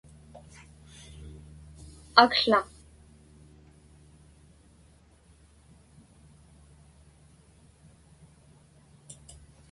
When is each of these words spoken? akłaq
akłaq 2.23 2.67